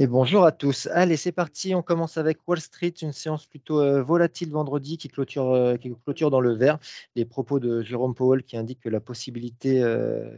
Et 0.00 0.06
bonjour 0.06 0.44
à 0.44 0.52
tous. 0.52 0.86
Allez, 0.92 1.16
c'est 1.16 1.32
parti. 1.32 1.74
On 1.74 1.82
commence 1.82 2.18
avec 2.18 2.38
Wall 2.46 2.60
Street, 2.60 2.94
une 3.02 3.12
séance 3.12 3.46
plutôt 3.46 3.80
euh, 3.80 4.00
volatile 4.00 4.48
vendredi 4.52 4.96
qui 4.96 5.08
clôture, 5.08 5.50
euh, 5.50 5.76
qui 5.76 5.92
clôture 6.04 6.30
dans 6.30 6.40
le 6.40 6.54
vert. 6.54 6.78
Les 7.16 7.24
propos 7.24 7.58
de 7.58 7.82
Jérôme 7.82 8.14
Powell 8.14 8.44
qui 8.44 8.56
indiquent 8.56 8.78
que 8.78 8.88
la 8.88 9.00
possibilité 9.00 9.82
euh, 9.82 10.30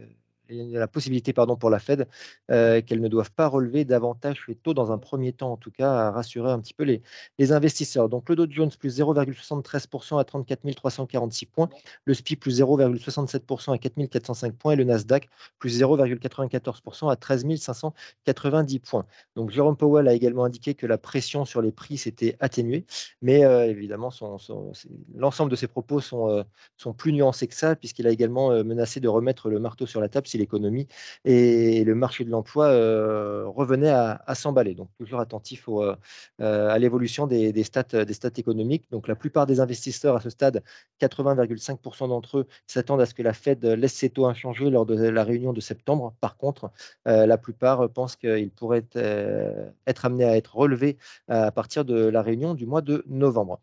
la 0.51 0.87
possibilité 0.87 1.33
pardon, 1.33 1.55
pour 1.55 1.69
la 1.69 1.79
Fed 1.79 2.07
euh, 2.49 2.81
qu'elles 2.81 3.01
ne 3.01 3.07
doivent 3.07 3.31
pas 3.31 3.47
relever 3.47 3.85
davantage 3.85 4.43
les 4.47 4.55
taux 4.55 4.73
dans 4.73 4.91
un 4.91 4.97
premier 4.97 5.33
temps, 5.33 5.53
en 5.53 5.57
tout 5.57 5.71
cas, 5.71 5.91
à 5.91 6.11
rassurer 6.11 6.51
un 6.51 6.59
petit 6.59 6.73
peu 6.73 6.83
les, 6.83 7.01
les 7.39 7.51
investisseurs. 7.51 8.09
Donc 8.09 8.29
le 8.29 8.35
Dow 8.35 8.45
Jones 8.49 8.71
plus 8.77 8.99
0,73% 8.99 10.19
à 10.19 10.23
34 10.23 10.61
346 10.75 11.45
points, 11.45 11.69
le 12.05 12.13
SPI 12.13 12.35
plus 12.35 12.59
0,67% 12.59 13.73
à 13.73 13.77
4 13.77 14.07
405 14.09 14.53
points 14.55 14.73
et 14.73 14.75
le 14.75 14.83
Nasdaq 14.83 15.29
plus 15.59 15.81
0,94% 15.81 17.11
à 17.11 17.15
13 17.15 17.45
590 17.57 18.79
points. 18.79 19.05
Donc 19.35 19.51
Jérôme 19.51 19.77
Powell 19.77 20.07
a 20.07 20.13
également 20.13 20.43
indiqué 20.43 20.73
que 20.73 20.85
la 20.85 20.97
pression 20.97 21.45
sur 21.45 21.61
les 21.61 21.71
prix 21.71 21.97
s'était 21.97 22.35
atténuée, 22.39 22.85
mais 23.21 23.45
euh, 23.45 23.67
évidemment, 23.67 24.11
l'ensemble 25.15 25.51
de 25.51 25.55
ses 25.55 25.67
propos 25.67 26.01
sont, 26.01 26.29
euh, 26.29 26.43
sont 26.77 26.93
plus 26.93 27.13
nuancés 27.13 27.47
que 27.47 27.55
ça, 27.55 27.75
puisqu'il 27.75 28.07
a 28.07 28.11
également 28.11 28.51
menacé 28.63 28.99
de 28.99 29.07
remettre 29.07 29.49
le 29.49 29.59
marteau 29.59 29.85
sur 29.85 30.01
la 30.01 30.09
table 30.09 30.27
si 30.27 30.40
l'économie 30.41 30.87
et 31.25 31.83
le 31.83 31.95
marché 31.95 32.25
de 32.25 32.29
l'emploi 32.29 32.65
euh, 32.65 33.45
revenaient 33.47 33.89
à, 33.89 34.35
s'emballer. 34.35 34.75
Donc, 34.75 34.89
toujours 34.97 35.19
attentif 35.19 35.67
euh, 35.69 35.95
à 36.37 36.77
l'évolution 36.79 37.27
des, 37.27 37.63
stats, 37.63 38.05
des 38.05 38.13
stats 38.13 38.29
économiques. 38.37 38.85
Donc, 38.91 39.07
la 39.07 39.15
plupart 39.15 39.45
des 39.45 39.59
investisseurs 39.59 40.15
à 40.15 40.21
ce 40.21 40.29
stade, 40.29 40.63
80,5% 41.01 42.09
d'entre 42.09 42.39
eux, 42.39 42.47
s'attendent 42.67 43.01
à 43.01 43.05
ce 43.05 43.13
que 43.13 43.23
la 43.23 43.33
Fed 43.33 43.63
laisse 43.65 43.93
ses 43.93 44.09
taux 44.09 44.25
inchangés 44.25 44.69
lors 44.69 44.85
de 44.85 44.95
la 44.95 45.23
réunion 45.23 45.53
de 45.53 45.61
septembre. 45.61 46.13
Par 46.19 46.37
contre, 46.37 46.71
euh, 47.07 47.25
la 47.25 47.37
plupart 47.37 47.89
pensent 47.89 48.15
qu'il 48.15 48.51
pourrait 48.51 48.85
être 48.95 50.05
amené 50.05 50.25
à 50.25 50.37
être 50.37 50.55
relevé 50.55 50.97
à 51.27 51.51
partir 51.51 51.85
de 51.85 51.95
la 51.95 52.21
réunion 52.21 52.53
du 52.53 52.65
mois 52.65 52.81
de 52.81 53.03
novembre. 53.07 53.59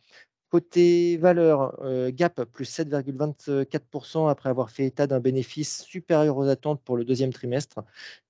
Côté 0.50 1.18
valeur, 1.18 1.78
euh, 1.82 2.10
Gap 2.10 2.42
plus 2.44 2.64
7,24% 2.64 4.30
après 4.30 4.48
avoir 4.48 4.70
fait 4.70 4.86
état 4.86 5.06
d'un 5.06 5.20
bénéfice 5.20 5.82
supérieur 5.82 6.38
aux 6.38 6.48
attentes 6.48 6.80
pour 6.82 6.96
le 6.96 7.04
deuxième 7.04 7.34
trimestre. 7.34 7.80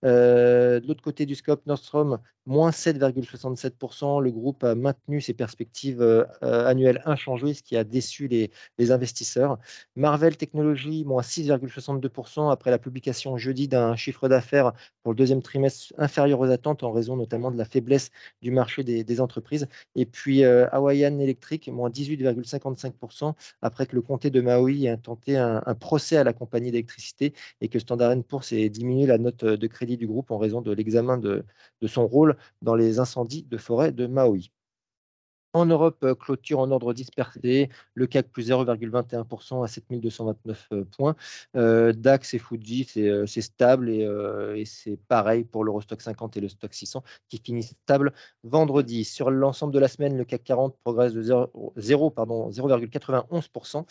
Euh, 0.04 0.80
de 0.80 0.88
l'autre 0.88 1.02
côté 1.02 1.26
du 1.26 1.36
scope, 1.36 1.64
Nordstrom 1.66 2.18
moins 2.44 2.70
7,67%. 2.70 4.20
Le 4.20 4.32
groupe 4.32 4.64
a 4.64 4.74
maintenu 4.74 5.20
ses 5.20 5.34
perspectives 5.34 6.00
euh, 6.00 6.24
annuelles 6.42 7.02
inchangées, 7.04 7.54
ce 7.54 7.62
qui 7.62 7.76
a 7.76 7.84
déçu 7.84 8.26
les, 8.26 8.50
investisseurs. 8.90 9.58
Marvel 9.96 10.36
Technologies, 10.36 11.04
moins 11.04 11.22
6,62% 11.22 12.50
après 12.50 12.70
la 12.70 12.78
publication 12.78 13.36
jeudi 13.36 13.68
d'un 13.68 13.94
chiffre 13.96 14.28
d'affaires 14.28 14.72
pour 15.02 15.12
le 15.12 15.16
deuxième 15.16 15.42
trimestre 15.42 15.92
inférieur 15.98 16.40
aux 16.40 16.50
attentes 16.50 16.82
en 16.82 16.90
raison 16.90 17.16
notamment 17.16 17.50
de 17.50 17.58
la 17.58 17.66
faiblesse 17.66 18.10
du 18.40 18.50
marché 18.50 18.82
des, 18.82 19.04
des 19.04 19.20
entreprises. 19.20 19.68
Et 19.94 20.06
puis 20.06 20.42
Hawaiian 20.42 21.18
Electric, 21.18 21.68
moins 21.68 21.90
18 21.90 22.07
18,55% 22.16 23.34
après 23.62 23.86
que 23.86 23.94
le 23.94 24.02
comté 24.02 24.30
de 24.30 24.40
Maui 24.40 24.86
ait 24.86 24.96
tenté 24.96 25.36
un, 25.36 25.60
procès 25.74 26.16
à 26.16 26.24
la 26.24 26.32
compagnie 26.32 26.70
d'électricité 26.70 27.34
et 27.60 27.68
que 27.68 27.78
Standard 27.78 28.16
Poor's 28.24 28.52
ait 28.52 28.68
diminué 28.68 29.06
la 29.06 29.18
note 29.18 29.44
de 29.44 29.66
crédit 29.66 29.96
du 29.96 30.06
groupe 30.06 30.30
en 30.30 30.38
raison 30.38 30.60
de 30.62 30.72
l'examen 30.72 31.18
de 31.18 31.44
son 31.86 32.06
rôle 32.06 32.36
dans 32.62 32.74
les 32.74 32.98
incendies 32.98 33.44
de 33.44 33.56
forêt 33.58 33.92
de 33.92 34.06
Maui. 34.06 34.50
En 35.54 35.64
Europe, 35.64 36.04
euh, 36.04 36.14
clôture 36.14 36.58
en 36.58 36.70
ordre 36.70 36.92
dispersé, 36.92 37.70
le 37.94 38.06
CAC 38.06 38.28
plus 38.28 38.50
0,21% 38.50 39.64
à 39.64 39.68
7229 39.68 40.68
euh, 40.72 40.84
points. 40.84 41.16
Euh, 41.56 41.94
DAX 41.94 42.34
et 42.34 42.38
Fuji, 42.38 42.84
c'est 42.84 43.40
stable 43.40 43.88
et, 43.88 44.64
c'est 44.66 44.98
pareil 45.08 45.44
pour 45.44 45.64
l'Eurostock 45.64 46.02
50 46.02 46.36
et 46.36 46.40
le 46.40 46.48
Stock 46.48 46.74
600 46.74 47.02
qui 47.28 47.38
finissent 47.38 47.74
stable 47.84 48.12
vendredi. 48.44 49.04
Sur 49.04 49.30
l'ensemble 49.30 49.72
de 49.72 49.78
la 49.78 49.88
semaine, 49.88 50.18
le 50.18 50.24
CAC 50.24 50.44
40 50.44 50.76
progresse 50.84 51.14
de 51.14 51.22
0,91% 51.22 53.86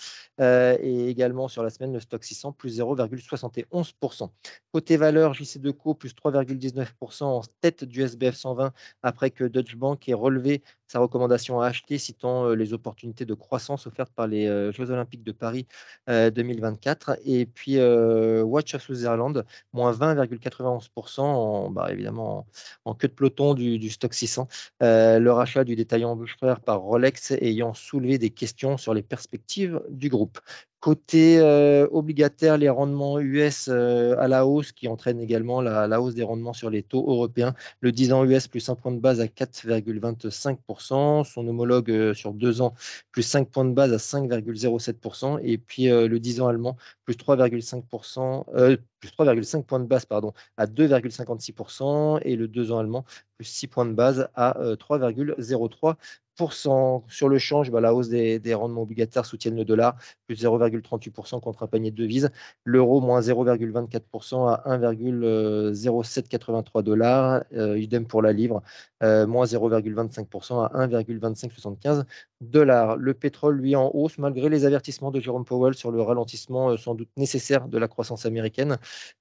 et 0.80 1.10
également 1.10 1.48
sur 1.48 1.64
la 1.64 1.72
semaine, 1.72 1.94
le 1.94 2.00
Stock 2.00 2.24
600 2.24 2.52
plus 2.52 2.80
0,71%. 2.80 4.30
Côté 4.72 4.98
valeur, 4.98 5.34
JC2Co 5.34 5.98
plus 5.98 6.14
3,19% 6.14 7.24
en 7.24 7.42
tête 7.62 7.84
du 7.84 8.04
SBF 8.04 8.36
120 8.36 8.74
après 9.02 9.32
que 9.32 9.44
Deutsche 9.44 9.76
Bank 9.76 10.08
ait 10.08 10.14
relevé 10.14 10.62
sa 10.88 11.00
recommandation 11.00 11.62
à 11.62 11.68
acheter, 11.68 11.98
citant 11.98 12.50
les 12.50 12.74
opportunités 12.74 13.26
de 13.26 13.34
croissance 13.34 13.88
offertes 13.88 14.14
par 14.14 14.28
les 14.28 14.48
Jeux 14.72 14.92
Olympiques 14.92 15.24
de 15.24 15.32
Paris 15.32 15.68
2024. 16.08 17.20
Et 17.26 17.46
puis 17.46 17.78
Watch 17.80 18.74
of 18.76 18.82
Switzerland, 18.82 19.46
moins 19.74 19.92
20,91%, 19.92 21.22
en, 21.22 21.70
bah, 21.70 21.92
évidemment 21.92 22.48
en, 22.86 22.94
queue 22.94 23.08
de 23.08 23.14
peloton 23.14 23.54
du, 23.54 23.90
stock 23.90 24.14
600. 24.14 24.48
le 24.82 25.30
rachat 25.30 25.64
du 25.64 25.76
détaillant 25.76 26.16
Bucherer 26.16 26.56
par 26.66 26.80
Rolex 26.80 27.32
ayant 27.32 27.74
soulevé 27.74 28.18
des 28.18 28.30
questions 28.30 28.78
sur 28.78 28.94
les 28.94 29.04
perspectives 29.04 29.82
du 29.90 30.10
groupe. 30.10 30.40
Côté 30.88 31.38
euh, 31.40 31.86
obligataire, 31.92 32.58
les 32.58 32.70
rendements 32.70 33.20
US 33.20 33.68
euh, 33.68 34.16
à 34.20 34.30
la 34.30 34.48
hausse 34.48 34.72
qui 34.72 34.88
entraînent 34.88 35.20
également 35.20 35.60
la, 35.60 36.02
hausse 36.02 36.16
des 36.16 36.24
rendements 36.24 36.54
sur 36.54 36.70
les 36.70 36.82
taux 36.82 37.04
européens. 37.10 37.56
Le 37.82 37.92
10 37.92 38.14
ans 38.14 38.24
US 38.24 38.48
plus 38.48 38.70
1 38.70 38.76
point 38.76 38.94
de 38.94 39.00
base 39.02 39.20
à 39.20 39.26
4,25%. 39.26 41.26
Son 41.26 41.46
homologue 41.46 41.92
euh, 41.92 42.14
sur 42.14 42.32
2 42.32 42.62
ans 42.62 42.74
plus 43.12 43.24
5 43.24 43.50
points 43.50 43.66
de 43.66 43.74
base 43.74 43.92
à 43.92 43.98
5,07%. 43.98 45.42
Et 45.44 45.58
puis 45.58 45.88
le 45.88 46.20
10 46.22 46.40
ans 46.40 46.48
allemand 46.48 46.78
plus 47.04 47.16
3,5%. 47.16 48.78
plus 49.02 49.10
3,5 49.10 49.64
points 49.64 49.82
de 49.82 49.88
base 49.88 50.06
pardon, 50.06 50.32
à 50.56 50.68
2,56% 50.68 52.22
et 52.24 52.38
le 52.38 52.48
2 52.48 52.72
ans 52.72 52.80
allemand 52.80 53.04
plus 53.36 53.44
6 53.44 53.68
points 53.68 53.86
de 53.86 53.92
base 53.92 54.30
à 54.36 54.58
3,03%. 54.58 55.98
Sur 56.38 57.30
le 57.30 57.38
change, 57.40 57.72
bah, 57.72 57.82
la 57.82 57.96
hausse 57.96 58.10
des, 58.10 58.54
rendements 58.54 58.84
obligataires 58.84 59.26
soutiennent 59.26 59.56
le 59.56 59.66
dollar, 59.66 59.96
plus 60.28 60.44
0,38% 60.44 61.42
contre 61.42 61.64
un 61.64 61.68
panier 61.68 61.90
de 61.92 61.96
devises. 61.96 62.30
L'euro, 62.64 63.02
moins 63.02 63.22
0,24% 63.22 64.48
à 64.48 64.78
1,0783 64.78 66.84
dollars. 66.84 67.44
Euh, 67.54 67.80
idem 67.80 68.06
pour 68.06 68.22
la 68.22 68.34
livre, 68.34 68.62
euh, 69.04 69.26
moins 69.26 69.46
0,25% 69.46 70.64
à 70.64 70.88
1,2575 70.88 72.06
Le 72.42 73.12
pétrole, 73.14 73.58
lui, 73.58 73.76
en 73.76 73.90
hausse, 73.94 74.18
malgré 74.18 74.50
les 74.50 74.66
avertissements 74.66 75.12
de 75.12 75.20
Jerome 75.20 75.46
Powell 75.46 75.74
sur 75.74 75.92
le 75.92 76.02
ralentissement 76.02 76.70
euh, 76.72 76.78
sans 76.78 76.94
doute 76.96 77.10
nécessaire 77.18 77.68
de 77.68 77.78
la 77.78 77.88
croissance 77.88 78.26
américaine. 78.26 78.78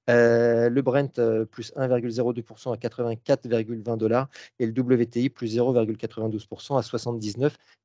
le 0.08 0.80
Brent, 0.80 1.20
plus 1.50 1.72
1,02% 1.76 2.72
à 2.72 2.76
84,20 2.76 3.96
dollars. 3.96 4.28
Et 4.58 4.66
le 4.66 4.72
WTI, 4.80 5.30
plus 5.30 5.56
0,92% 5.56 6.78
à 6.78 6.82
60 6.82 7.16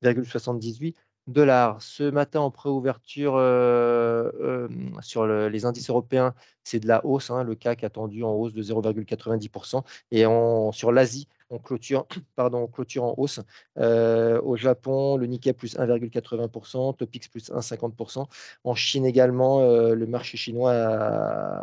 79,78 0.03 0.95
Ce 1.27 2.09
matin, 2.09 2.41
en 2.41 2.51
préouverture 2.51 3.35
euh, 3.35 4.31
euh, 4.41 4.67
sur 5.01 5.25
les 5.27 5.65
indices 5.65 5.89
européens, 5.89 6.33
c'est 6.63 6.79
de 6.79 6.87
la 6.87 7.05
hausse. 7.05 7.29
Hein, 7.29 7.43
le 7.43 7.55
CAC 7.55 7.83
attendu 7.83 8.23
en 8.23 8.31
hausse 8.33 8.53
de 8.53 8.63
0,90%. 8.63 9.83
Et 10.11 10.23
sur 10.73 10.91
l'Asie, 10.91 11.27
on 11.49 11.59
clôture, 11.59 12.07
pardon, 12.35 12.67
clôture 12.67 13.03
en 13.03 13.13
hausse. 13.17 13.39
Euh, 13.77 14.41
au 14.41 14.55
Japon, 14.55 15.17
le 15.17 15.27
Nikkei 15.27 15.53
plus 15.53 15.75
1,80%, 15.77 16.97
Topix 16.97 17.27
plus 17.27 17.51
1,50%. 17.51 18.25
En 18.63 18.75
Chine 18.75 19.05
également, 19.05 19.61
le 19.61 20.05
marché 20.07 20.37
chinois 20.37 20.73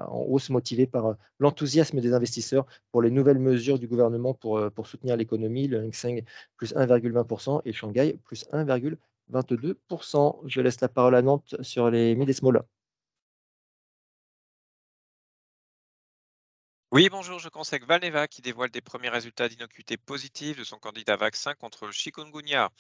en 0.09 0.21
hausse 0.29 0.51
motivé 0.51 0.87
par 0.87 1.17
l'enthousiasme 1.41 2.01
des 2.01 2.13
investisseurs 2.13 2.67
pour 2.93 3.03
les 3.03 3.11
nouvelles 3.11 3.39
mesures 3.39 3.79
du 3.79 3.89
gouvernement 3.89 4.35
pour, 4.35 4.61
pour 4.73 4.87
soutenir 4.87 5.17
l'économie. 5.17 5.67
Le 5.69 5.81
Hang 5.81 5.95
Seng 5.95 6.23
plus 6.57 6.75
1,20% 6.75 7.63
et 7.65 7.73
Shanghai 7.73 8.19
plus 8.25 8.47
1,20%. 8.53 8.97
22%. 9.33 10.41
Je 10.47 10.61
laisse 10.61 10.81
la 10.81 10.89
parole 10.89 11.15
à 11.15 11.23
Nantes 11.23 11.57
sur 11.63 11.91
les 11.91 12.15
mid. 12.15 12.29
Oui, 16.91 17.11
bonjour, 17.11 17.39
je 17.39 17.51
conseille 17.51 17.81
Valneva 17.87 18.29
qui 18.29 18.41
dévoile 18.41 18.71
des 18.71 18.81
premiers 18.81 19.11
résultats 19.11 19.47
d'innocuité 19.47 19.99
positive 19.99 20.59
de 20.59 20.65
son 20.65 20.79
candidat 20.79 21.17
vaccin 21.17 21.55
contre 21.55 21.85
le 21.85 21.93
chikungunya 21.93 22.71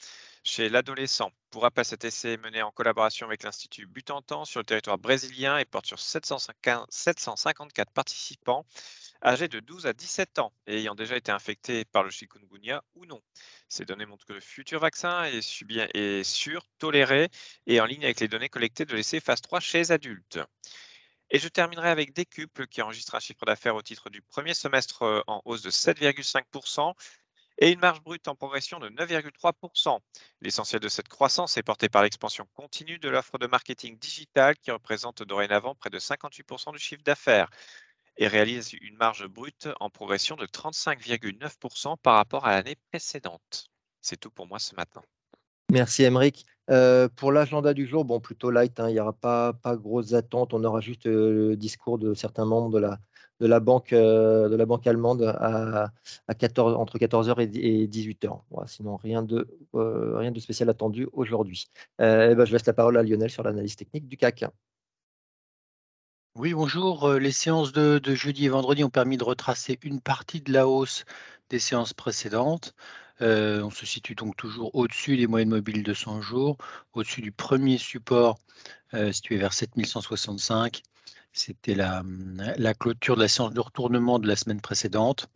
chez 0.44 0.70
l'adolescent. 0.70 1.30
Pour 1.50 1.60
rappel, 1.60 1.84
cet 1.84 2.06
essai 2.06 2.32
est 2.32 2.36
mené 2.38 2.62
en 2.62 2.70
collaboration 2.70 3.26
avec 3.26 3.42
l'Institut 3.42 3.84
Butantan 3.86 4.46
sur 4.46 4.60
le 4.60 4.64
territoire 4.64 4.96
brésilien 4.96 5.58
et 5.58 5.66
porte 5.66 5.84
sur 5.84 6.00
754 6.00 7.90
participants 7.92 8.64
âgés 9.22 9.48
de 9.48 9.60
12 9.60 9.86
à 9.86 9.92
17 9.92 10.38
ans 10.38 10.54
et 10.66 10.78
ayant 10.78 10.94
déjà 10.94 11.18
été 11.18 11.30
infectés 11.30 11.84
par 11.84 12.02
le 12.02 12.08
chikungunya 12.08 12.82
ou 12.94 13.04
non. 13.04 13.20
Ces 13.68 13.84
données 13.84 14.06
montrent 14.06 14.24
que 14.24 14.32
le 14.32 14.40
futur 14.40 14.80
vaccin 14.80 15.24
est, 15.24 15.44
est 15.94 16.24
sûr, 16.24 16.62
toléré 16.78 17.28
et 17.66 17.78
en 17.78 17.84
ligne 17.84 18.04
avec 18.04 18.20
les 18.20 18.28
données 18.28 18.48
collectées 18.48 18.86
de 18.86 18.96
l'essai 18.96 19.20
phase 19.20 19.42
3 19.42 19.60
chez 19.60 19.90
adultes. 19.90 20.38
Et 21.30 21.38
je 21.38 21.48
terminerai 21.48 21.90
avec 21.90 22.14
Décuple 22.14 22.66
qui 22.66 22.80
enregistre 22.80 23.14
un 23.14 23.20
chiffre 23.20 23.44
d'affaires 23.44 23.74
au 23.76 23.82
titre 23.82 24.08
du 24.10 24.22
premier 24.22 24.54
semestre 24.54 25.02
euh, 25.02 25.20
en 25.26 25.42
hausse 25.44 25.62
de 25.62 25.70
7,5% 25.70 26.94
et 27.58 27.72
une 27.72 27.80
marge 27.80 28.00
brute 28.02 28.28
en 28.28 28.34
progression 28.34 28.78
de 28.78 28.88
9,3%. 28.88 29.98
L'essentiel 30.40 30.80
de 30.80 30.88
cette 30.88 31.08
croissance 31.08 31.56
est 31.56 31.62
porté 31.62 31.88
par 31.88 32.02
l'expansion 32.02 32.46
continue 32.54 32.98
de 32.98 33.08
l'offre 33.08 33.38
de 33.38 33.46
marketing 33.46 33.98
digital 33.98 34.56
qui 34.56 34.70
représente 34.70 35.22
dorénavant 35.22 35.74
près 35.74 35.90
de 35.90 35.98
58% 35.98 36.72
du 36.72 36.78
chiffre 36.78 37.02
d'affaires. 37.02 37.50
et 38.20 38.26
réalise 38.26 38.72
une 38.80 38.96
marge 38.96 39.26
brute 39.28 39.68
en 39.78 39.90
progression 39.90 40.34
de 40.34 40.44
35,9% 40.44 41.96
par 42.02 42.16
rapport 42.16 42.46
à 42.46 42.50
l'année 42.50 42.76
précédente. 42.90 43.68
C'est 44.00 44.16
tout 44.16 44.30
pour 44.30 44.48
moi 44.48 44.58
ce 44.58 44.74
matin. 44.74 45.02
Merci 45.70 46.02
Emeric. 46.02 46.44
Euh, 46.70 47.08
pour 47.08 47.32
l'agenda 47.32 47.72
du 47.72 47.86
jour, 47.86 48.04
bon, 48.04 48.20
plutôt 48.20 48.50
light, 48.50 48.78
hein, 48.78 48.88
il 48.88 48.94
n'y 48.94 49.00
aura 49.00 49.14
pas, 49.14 49.54
pas 49.54 49.76
grosses 49.76 50.12
attentes. 50.12 50.52
On 50.52 50.64
aura 50.64 50.80
juste 50.80 51.06
euh, 51.06 51.50
le 51.50 51.56
discours 51.56 51.98
de 51.98 52.12
certains 52.14 52.44
membres 52.44 52.70
de 52.70 52.78
la, 52.78 52.98
de 53.40 53.46
la, 53.46 53.60
banque, 53.60 53.92
euh, 53.94 54.48
de 54.48 54.56
la 54.56 54.66
banque 54.66 54.86
allemande 54.86 55.22
à, 55.22 55.92
à 56.26 56.34
14, 56.34 56.74
entre 56.76 56.98
14h 56.98 57.40
et, 57.40 57.86
18h. 57.86 58.40
sinon, 58.66 58.96
rien 58.96 59.22
de, 59.22 59.48
rien 59.72 60.30
de 60.30 60.40
spécial 60.40 60.68
attendu 60.68 61.08
aujourd'hui. 61.12 61.68
Eh 62.00 62.34
ben, 62.34 62.44
je 62.44 62.52
laisse 62.52 62.66
la 62.66 62.74
parole 62.74 62.98
à 62.98 63.02
Lionel 63.02 63.30
sur 63.30 63.42
l'analyse 63.42 63.76
technique 63.76 64.06
du 64.06 64.16
CAC. 64.16 64.44
Oui, 66.36 66.54
bonjour. 66.54 67.14
Les 67.14 67.32
séances 67.32 67.72
de, 67.72 67.98
de, 67.98 68.14
jeudi 68.14 68.44
et 68.44 68.48
vendredi 68.48 68.84
ont 68.84 68.90
permis 68.90 69.16
de 69.16 69.24
retracer 69.24 69.78
une 69.82 70.00
partie 70.00 70.40
de 70.40 70.52
la 70.52 70.68
hausse 70.68 71.04
des 71.48 71.58
séances 71.58 71.94
précédentes. 71.94 72.74
On 73.20 73.70
se 73.70 73.86
situe 73.86 74.14
donc 74.14 74.36
toujours 74.36 74.74
au-dessus 74.74 75.16
des 75.16 75.26
moyennes 75.26 75.48
mobiles 75.50 75.82
de 75.82 75.94
100 75.94 76.22
jours, 76.22 76.56
au-dessus 76.92 77.20
du 77.22 77.32
premier 77.32 77.78
support 77.78 78.38
situé 79.12 79.36
vers 79.36 79.52
7165. 79.52 80.82
C'était 81.32 81.74
la, 81.74 82.02
la, 82.56 82.74
clôture 82.74 83.16
de 83.16 83.22
la 83.22 83.28
séance 83.28 83.52
de 83.52 83.60
retournement 83.60 84.18
de 84.18 84.26
la 84.26 84.34
semaine 84.36 84.60
précédente. 84.60 85.28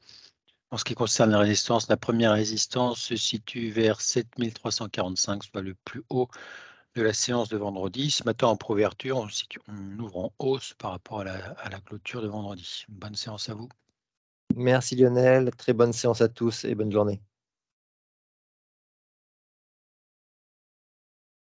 En 0.72 0.78
ce 0.78 0.84
qui 0.84 0.94
concerne 0.94 1.30
la 1.30 1.38
résistance, 1.38 1.88
la 1.88 1.98
première 1.98 2.32
résistance 2.32 2.98
se 2.98 3.14
situe 3.14 3.70
vers 3.70 4.00
7345, 4.00 5.44
soit 5.44 5.60
le 5.60 5.74
plus 5.84 6.02
haut 6.08 6.28
de 6.94 7.02
la 7.02 7.12
séance 7.12 7.50
de 7.50 7.58
vendredi. 7.58 8.10
Ce 8.10 8.24
matin, 8.24 8.46
en 8.46 8.56
proverture, 8.56 9.18
on, 9.18 9.98
ouvre 10.00 10.18
en 10.18 10.32
hausse 10.38 10.74
par 10.78 10.92
rapport 10.92 11.20
à 11.20 11.68
la 11.68 11.80
clôture 11.80 12.22
de 12.22 12.28
vendredi. 12.28 12.84
Bonne 12.88 13.14
séance 13.14 13.50
à 13.50 13.54
vous. 13.54 13.68
Merci 14.56 14.96
Lionel, 14.96 15.50
très 15.56 15.74
bonne 15.74 15.92
séance 15.92 16.22
à 16.22 16.28
tous 16.28 16.64
et 16.64 16.74
bonne 16.74 16.92
journée. 16.92 17.20